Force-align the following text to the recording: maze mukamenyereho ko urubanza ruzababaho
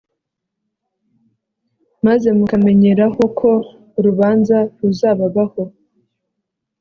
maze 2.05 2.27
mukamenyereho 2.37 3.21
ko 3.39 3.49
urubanza 3.97 4.57
ruzababaho 4.79 5.63